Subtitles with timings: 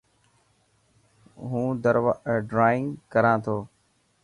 [1.49, 1.67] هون
[2.51, 3.57] ڊرائونگ ڪران ٿو.